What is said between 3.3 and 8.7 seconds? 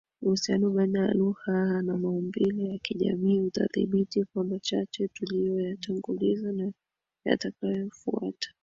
utathibiti kwa machache tuliyoyatanguliza na yatakayofuata